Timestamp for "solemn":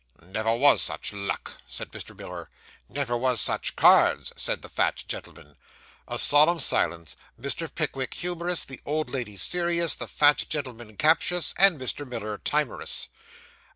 6.17-6.59